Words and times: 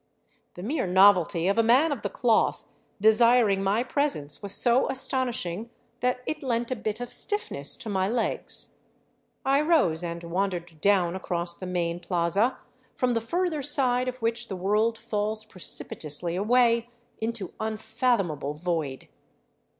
The 0.55 0.63
mere 0.63 0.87
novelty 0.87 1.47
of 1.47 1.59
a 1.59 1.61
man 1.61 1.91
of 1.91 2.01
the 2.01 2.09
cloth 2.09 2.65
desiring 2.99 3.61
my 3.61 3.83
presence 3.83 4.41
was 4.41 4.55
so 4.55 4.89
astonishing 4.89 5.69
that 5.99 6.21
it 6.25 6.41
lent 6.41 6.71
a 6.71 6.75
bit 6.75 6.99
of 6.99 7.13
stiffness 7.13 7.75
to 7.75 7.87
my 7.87 8.07
legs. 8.09 8.77
I 9.45 9.61
rose 9.61 10.03
and 10.03 10.23
wandered 10.23 10.81
down 10.81 11.15
across 11.15 11.55
the 11.55 11.67
main 11.67 11.99
plaza, 11.99 12.57
from 12.95 13.13
the 13.13 13.21
further 13.21 13.61
side 13.61 14.07
of 14.07 14.23
which 14.23 14.47
the 14.47 14.55
world 14.55 14.97
falls 14.97 15.45
precipitously 15.45 16.35
away 16.35 16.89
into 17.19 17.53
unfathomable 17.59 18.55
void. 18.55 19.07